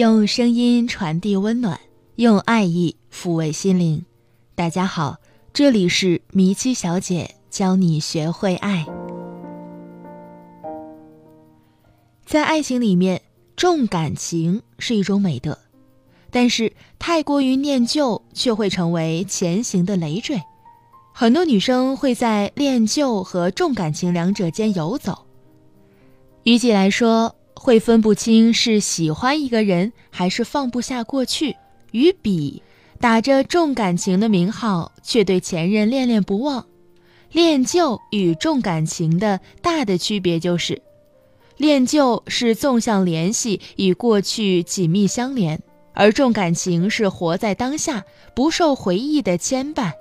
[0.00, 1.78] 用声音传递温暖，
[2.16, 4.02] 用爱意抚慰心灵。
[4.54, 5.18] 大家好，
[5.52, 8.86] 这里是迷七小姐教你学会爱。
[12.24, 13.20] 在爱情里面，
[13.56, 15.58] 重感情是一种美德，
[16.30, 20.40] 但是太过于念旧却会成为前行的累赘。
[21.12, 25.26] 很多女生会在恋旧和重感情两者间游走。
[26.44, 31.52] 于己来说，会分不清是喜欢一个人还是放不下过去；
[31.92, 32.62] 与比，
[32.98, 36.64] 打着重感情的名号，却对前任恋恋不忘。
[37.30, 40.80] 恋旧与重感情的大的区别就是，
[41.58, 45.58] 恋旧是纵向联系，与过去紧密相连；
[45.92, 48.02] 而重感情是活在当下，
[48.34, 49.92] 不受回忆的牵绊。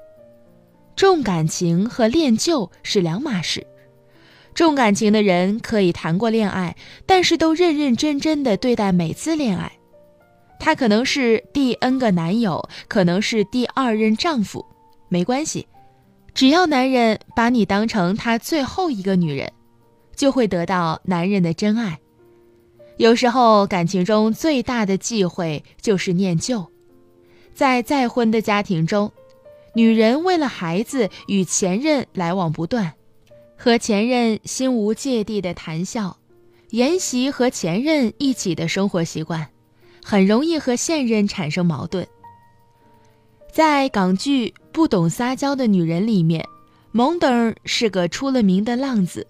[0.95, 3.67] 重感情和恋旧是两码事。
[4.59, 9.71] 重感情的人可以谈过恋爱，但是都认认真真的对待每次恋爱。
[10.59, 14.65] 他可能是第 N 个男友，可能是第二任丈夫，
[15.07, 15.65] 没关系，
[16.33, 19.49] 只要男人把你当成他最后一个女人，
[20.13, 21.97] 就会得到男人的真爱。
[22.97, 26.67] 有时候感情中最大的忌讳就是念旧，
[27.53, 29.09] 在再婚的家庭中，
[29.73, 32.93] 女人为了孩子与前任来往不断。
[33.61, 36.15] 和前任心无芥蒂的谈笑，
[36.69, 39.49] 沿袭和前任一起的生活习惯，
[40.01, 42.07] 很容易和现任产生矛盾。
[43.51, 46.47] 在港剧《不懂撒娇的女人》里面，
[46.93, 49.27] 蒙登是个出了名的浪子，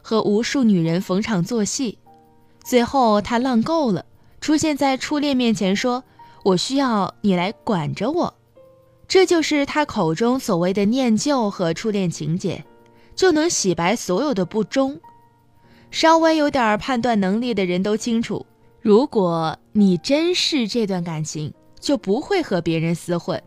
[0.00, 1.98] 和无数女人逢场作戏，
[2.62, 4.06] 最后他浪够了，
[4.40, 6.04] 出现在初恋面前说
[6.44, 8.32] ：“我需要你来管着我。”
[9.08, 12.64] 这就是他口中所谓的念旧和初恋情节。
[13.14, 15.00] 就能洗白所有的不忠。
[15.90, 18.46] 稍微有点判断能力的人都清楚，
[18.80, 23.42] 如果你珍视这段感情，就不会和别人厮混。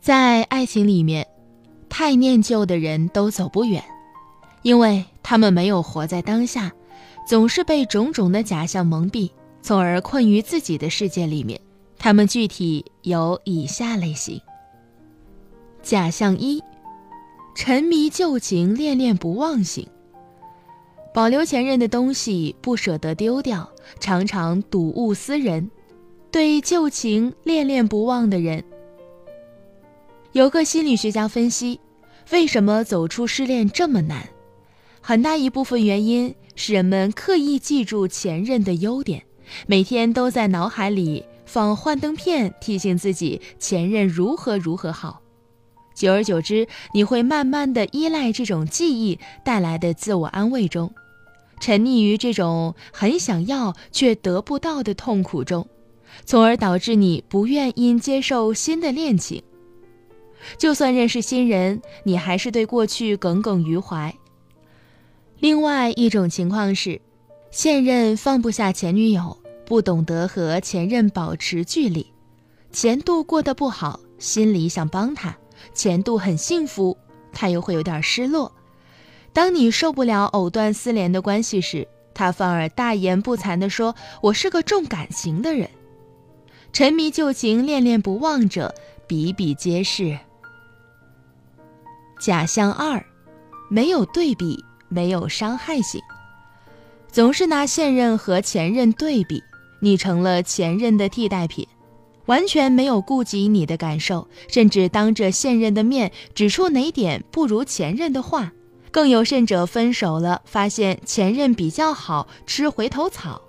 [0.00, 1.26] 在爱情里面，
[1.88, 3.82] 太念旧的人都走不远，
[4.60, 6.70] 因为他们没有活在当下，
[7.26, 9.30] 总是被种种的假象蒙蔽，
[9.62, 11.58] 从而困于自己的世界里面。
[11.96, 14.38] 他们具体有以下类型：
[15.82, 16.62] 假象一。
[17.54, 19.86] 沉迷旧情，恋恋不忘型，
[21.14, 23.70] 保留前任的东西，不舍得丢掉，
[24.00, 25.70] 常常睹物思人，
[26.32, 28.64] 对旧情恋恋不忘的人。
[30.32, 31.78] 有个心理学家分析，
[32.32, 34.28] 为什么走出失恋这么难？
[35.00, 39.22] 很大一部分原因是人们刻意记住前任的优点，
[39.68, 45.20] 每天都在脑海里放幻灯片，提醒自己前任如何如何好。
[45.94, 50.92] 久而久之，你会慢慢的依赖这种记忆带来的自我安慰中，
[51.60, 55.66] 沉溺于这种很想要却得不到的痛苦中，
[56.24, 59.42] 从而导致你不愿意接受新的恋情。
[60.58, 64.14] 就算认识新人，你还是对过去耿耿于怀。
[65.38, 67.00] 另外一种情况是，
[67.50, 72.06] 现任放不下前女友，不懂得和前任保持距离，
[72.72, 75.36] 前度过得不好，心里想帮他。
[75.72, 76.96] 前度很幸福，
[77.32, 78.52] 他又会有点失落。
[79.32, 85.68] 当你受不了藕断丝连的关系时，他反而大言不惭地说：“我是个重感情的人，
[86.72, 88.72] 沉迷旧情、恋恋不忘者
[89.08, 90.16] 比比皆是。”
[92.20, 93.04] 假象二，
[93.68, 96.00] 没有对比，没有伤害性，
[97.10, 99.42] 总是拿现任和前任对比，
[99.80, 101.66] 你成了前任的替代品。
[102.26, 108.52] 完全没有顾及你的感受，甚至当着现任的面指出哪点不如前任的话，
[108.90, 113.42] 更有甚者分手了，发现前任比较好吃回头草。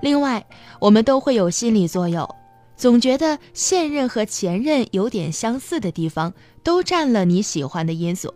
[0.00, 0.46] 另外，
[0.80, 2.28] 我们都会有心理作用，
[2.76, 6.32] 总觉得现任和前任有点相似的地方，
[6.62, 8.32] 都占了你喜欢的因素，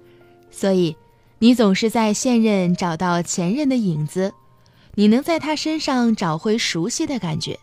[0.51, 0.97] 所以
[1.39, 4.33] 你总是在现任找到前任的影子，
[4.95, 7.59] 你能在他身上找回熟悉的感觉。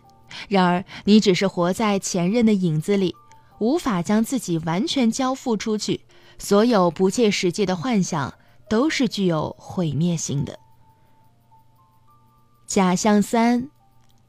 [0.48, 3.16] 然而，你只是活在前任的影子里，
[3.60, 6.02] 无法将自己完全交付出去。
[6.38, 8.34] 所有不切实际的幻想
[8.70, 10.60] 都是具有毁灭性的。
[12.68, 13.70] 假象三，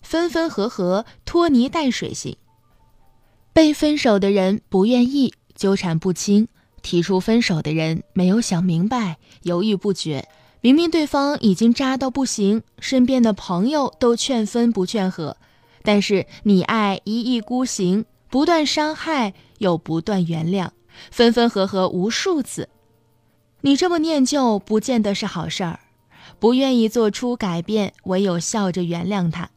[0.03, 2.37] 分分合合，拖泥带水型。
[3.53, 6.47] 被分手的人不愿意，纠缠不清；
[6.83, 10.29] 提出分手的人没有想明白，犹豫不决。
[10.61, 15.37] 明明对方已经渣到不行，身边的朋友都劝分不劝和。
[15.87, 20.71] 但是你爱一意孤行，不断伤害又不断原谅，
[21.13, 22.69] 分分合合无数次，
[23.61, 25.79] 你这么念旧不见得是好事儿。
[26.41, 29.49] 不愿意做出改变，唯有笑着原谅他。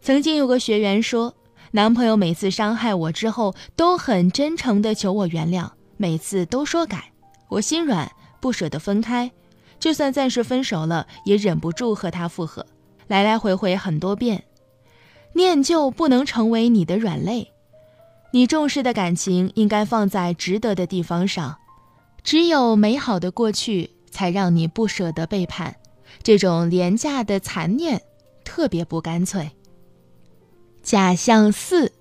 [0.00, 1.34] 曾经有个学员说，
[1.72, 7.10] 男朋友每次伤害我之后，都很真诚地求我原谅，每次都说改，
[7.48, 8.08] 我心软，
[8.40, 9.32] 不舍得分开，
[9.80, 12.64] 就算暂时分手了，也忍不住和他复合，
[13.08, 14.44] 来来回回很多遍。
[15.34, 17.52] 念旧不能成为你的软肋，
[18.32, 21.58] 你重视的感情应该放在值得的地方上，
[22.22, 25.76] 只有美好的过去，才让你不舍得背叛。
[26.22, 28.02] 这种廉价的残念，
[28.44, 29.50] 特别不干脆。
[30.82, 31.92] 假象四，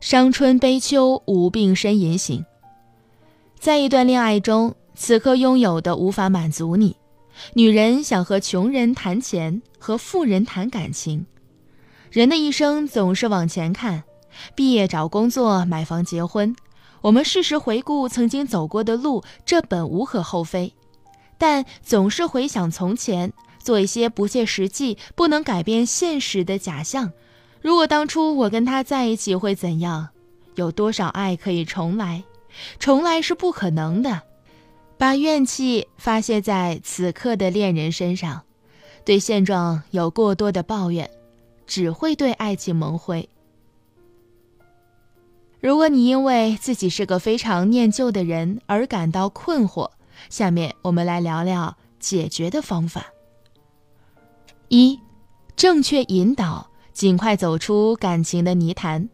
[0.00, 2.44] 伤春悲秋，无病呻吟型。
[3.58, 6.96] 在一段恋爱中，此刻拥有的无法满足你。
[7.54, 11.26] 女人想和穷人谈钱，和富人谈感情。
[12.10, 14.02] 人的一生总是往前看，
[14.56, 16.56] 毕业找工作，买房结婚。
[17.02, 20.74] 我们适时回顾曾经走过的路，这本无可厚非。
[21.38, 27.12] 但总是回想从前，做一些不切实际、不能改变现实的假象。
[27.62, 30.08] 如果当初我跟他在一起会怎样？
[30.56, 32.24] 有多少爱可以重来？
[32.80, 34.20] 重来是不可能的。
[34.98, 38.42] 把怨气发泄在此刻的恋人身上，
[39.04, 41.08] 对现状有过多的抱怨，
[41.70, 43.28] 只会对爱情蒙灰。
[45.60, 49.88] 如果你因为自己是个非常念旧的人而感到困惑，
[50.28, 53.06] 下面我们来聊聊解决的方法。
[54.66, 54.98] 一，
[55.54, 59.08] 正确引导，尽快走出感情的泥潭。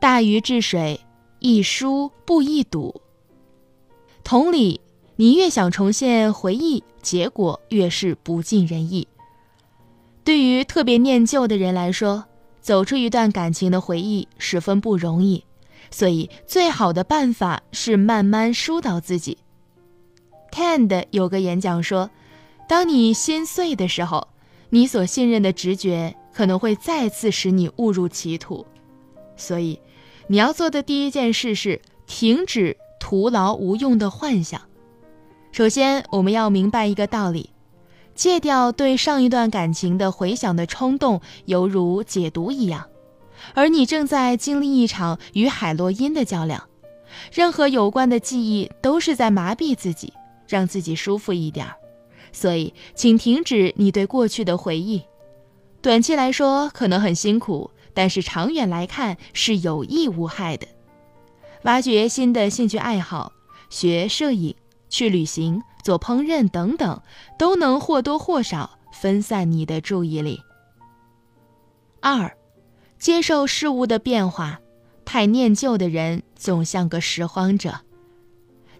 [0.00, 0.98] 大禹治水，
[1.38, 3.00] 易疏不易堵。
[4.24, 4.80] 同理，
[5.14, 9.06] 你越想重现回忆，结果越是不尽人意。
[10.24, 12.24] 对于特别念旧的人来说，
[12.60, 15.44] 走出一段感情的回忆十分不容易，
[15.90, 19.36] 所以最好的办法是慢慢疏导自己。
[20.50, 22.08] Cand 有个演讲说
[22.66, 24.26] ：“当你心碎的时候，
[24.70, 28.64] 你所信任的直觉可能会再次使你误入歧途。
[29.36, 29.78] 所以，
[30.26, 34.62] 你要做的第一件事是停止徒劳无用的幻想。
[35.52, 37.50] 首先，我们要明白一个道理：
[38.14, 42.88] 戒掉对上一段感情的回想的冲动，犹如解毒一样。
[43.54, 46.68] 而你正在经历一场与海洛因的较量，
[47.32, 50.12] 任何有关的记忆都是在麻痹自己。”
[50.46, 51.74] 让自己舒服一点儿，
[52.30, 55.02] 所以请停止你对过去的回忆。
[55.80, 60.66] 短期来说可能很辛苦，但是长远来看是有益无害的。
[61.62, 63.32] 挖掘新的兴趣爱好，
[63.70, 64.54] 学摄影、
[64.90, 67.00] 去旅行、做烹饪等等，
[67.38, 70.40] 都能或多或少分散你的注意力。
[72.00, 72.36] 二，
[72.98, 74.58] 接受事物的变化。
[75.04, 77.82] 太念旧的人总像个拾荒者。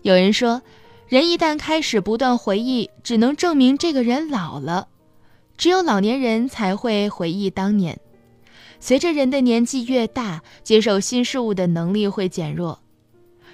[0.03, 0.62] 有人说。
[1.06, 4.89] 人一旦开始不断回忆，只能证明这个人老了。
[5.59, 8.00] 只有老年人才会回忆当年。
[8.81, 12.81] 随着人的年纪越大，接受新事物的能力会减弱。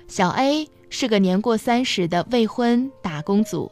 [0.09, 3.71] 小 A 是个年过三十的未婚打工族，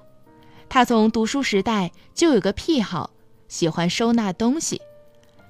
[0.68, 3.10] 他从读书时代就有个癖好，
[3.48, 4.80] 喜欢收纳东西。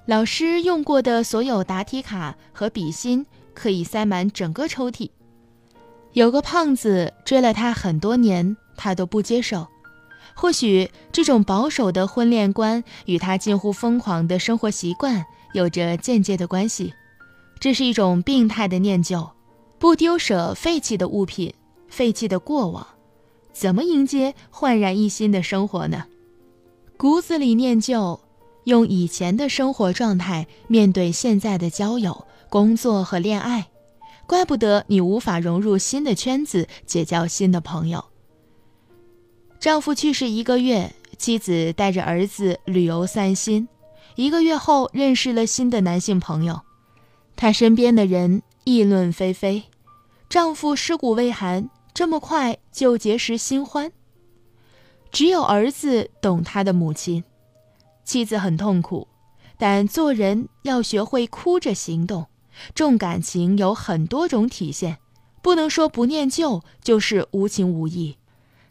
[0.07, 5.11] 老师用过的所有答题卡和笔芯可以塞满整个抽屉。
[6.15, 9.67] 有个胖子追了他很多年，他都不接受。
[10.35, 16.95] 或许这种保守的婚恋观与他近乎疯狂的生活习惯有着间接的关系。
[17.61, 19.29] 这是一种病态的念旧，
[19.79, 21.55] 不丢舍废弃的物品、
[21.89, 22.87] 废弃的过往，
[23.53, 26.05] 怎么迎接焕然一新的生活呢？
[26.97, 28.21] 骨子里念旧，
[28.65, 33.69] 用以前的生活状态面对现在的交友、工作和恋爱。
[34.27, 38.05] 怪不得你无法融入新的圈子，结交新的朋友。
[39.61, 43.69] 丈夫去世一个月，妻子带着儿子旅游散心，
[44.17, 46.61] 一个月后认识了新的男性朋友，
[47.37, 49.63] 她身边的人议论纷纷。
[50.29, 53.91] 丈夫尸骨未寒，这么快就结识新欢？
[55.11, 57.25] 只有儿子懂他的母亲，
[58.05, 59.09] 妻子很痛苦，
[59.57, 62.27] 但做人要学会哭着行动。
[62.75, 64.99] 重感情有很多种体现，
[65.41, 68.19] 不能说不念旧就是无情无义。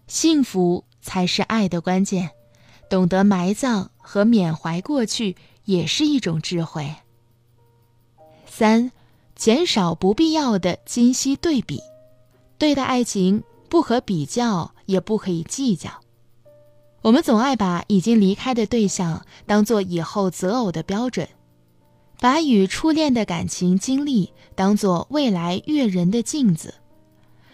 [0.06, 2.30] 幸福才是爱的关键，
[2.88, 5.36] 懂得埋葬和缅怀过去
[5.66, 6.94] 也是一种智慧。
[8.46, 8.92] 三，
[9.38, 11.80] 减少不必要的今昔对比，
[12.58, 15.92] 对待爱情不可比较，也不可以计较。
[17.04, 21.30] 我们总爱把已经离开的对象当做以后择偶的标准。
[22.20, 26.74] 把与初恋的感情经历当做未来阅人的镜子，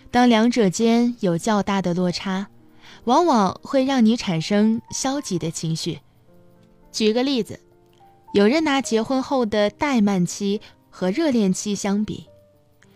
[0.10, 2.48] 当两者间有较大的落差，
[3.04, 6.00] 往往会让你产生消极的情绪。
[6.94, 7.60] 举个例子，
[8.34, 10.62] 有人拿结婚后的怠慢期
[10.96, 12.28] 和热恋期相比，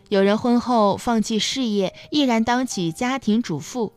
[0.10, 3.92] 有人婚后放弃事业，毅然当起家庭主妇；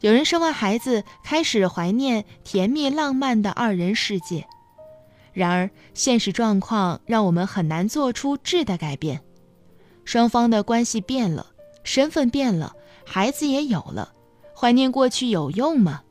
[0.00, 4.46] 有人生完孩子，开始怀念甜蜜浪漫的二人世界。
[5.34, 9.20] 然而，现实状况让我们很难做出质的改变。
[10.06, 11.48] 双方的关系变了，
[11.84, 12.74] 身份变了，
[13.04, 14.14] 孩子也有了，
[14.56, 16.04] 怀念过去有用吗？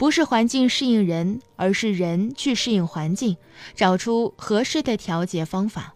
[0.00, 3.36] 不是环境适应人，而是人去适应环境，
[3.74, 5.94] 找出合适的调节方法。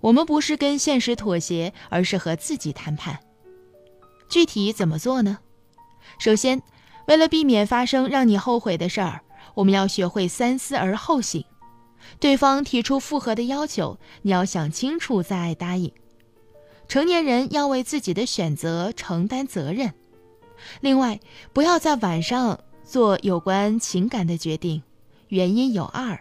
[0.00, 3.18] 我们不是跟现实妥协，而是和自己谈判。
[4.28, 5.38] 具体怎么做呢？
[6.18, 6.60] 首先，
[7.06, 9.22] 为了避免发生让你后悔的事儿，
[9.54, 11.42] 我们要学会三思而后行。
[12.20, 15.90] 对方提出复合的要求，你要想清楚再答应。
[16.86, 19.94] 成年人要为自己的选择承担责任。
[20.82, 21.18] 另外，
[21.54, 22.60] 不要在晚上。
[22.88, 24.82] 做有关情感的决定，
[25.28, 26.18] 原因有二：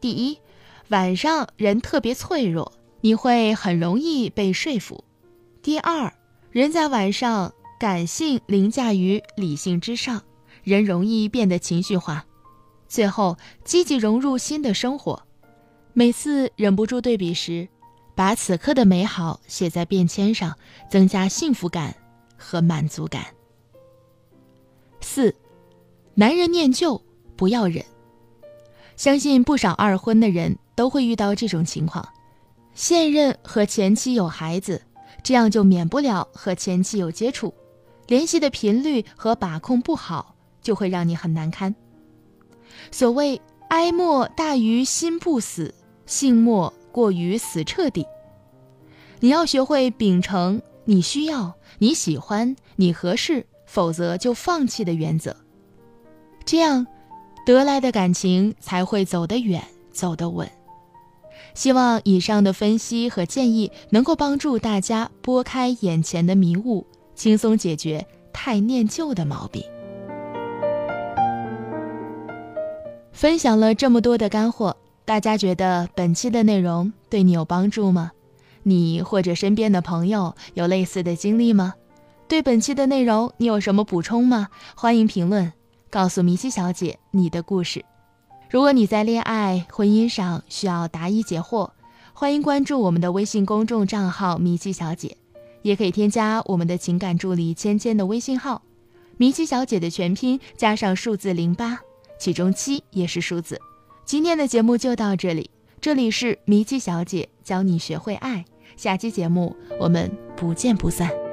[0.00, 0.38] 第一，
[0.86, 5.02] 晚上人特别脆弱，你会很容易被说服；
[5.60, 6.14] 第二，
[6.52, 10.22] 人在晚上感性凌驾于理性之上，
[10.62, 12.24] 人容易变得情绪化。
[12.86, 15.20] 最后，积极融入新的生活。
[15.92, 17.68] 每次忍不住对比时，
[18.14, 20.56] 把此刻的美好写在便签上，
[20.88, 21.96] 增加幸福感
[22.38, 23.26] 和满足感。
[25.00, 25.34] 四。
[26.14, 27.00] 男人念旧
[27.36, 27.84] 不要忍，
[28.96, 32.06] 相信不少二婚的人都会遇到这种情况：
[32.74, 34.82] 现任和前妻有孩子，
[35.22, 37.54] 这样就免不了和前妻有接触，
[38.06, 41.74] 联系的频率和把控不好，就会让你很难堪。
[42.90, 45.74] 所谓哀莫大于心不死，
[46.06, 48.04] 性莫过于死彻底。
[49.20, 55.34] 你要学会秉承你需要、你喜欢、你合适，否则就放弃的原则。
[56.44, 56.86] 这样，
[57.46, 60.48] 得来的感情才会走得远，走得稳。
[61.54, 69.62] 希望以上的分析和建议能够帮助大家拨开眼前的迷雾，轻松解决太念旧的毛病。
[73.12, 78.12] 分享了这么多的干货，大家觉得本期的内容对你有帮助吗？
[78.62, 81.74] 你或者身边的朋友有类似的经历吗？
[82.28, 84.48] 对本期的内容你有什么补充吗？
[84.76, 85.52] 欢迎评论。
[85.90, 87.84] 告诉米西小姐你的故事。
[88.48, 91.70] 如果你在恋爱、婚姻上需要答疑解惑，
[92.12, 95.16] 欢迎关注我们的微信公众账号“米西小姐”，
[95.62, 98.62] 也可以添加我们的情感助理芊芊的微信号
[99.18, 101.78] “米西小姐”的全拼加上数字零八，
[102.18, 103.60] 其中七也是数字。
[104.04, 108.44] 今天的节目就到这里，这里是米西小姐教你学会爱，
[108.76, 111.29] 下期节目我们不见不散。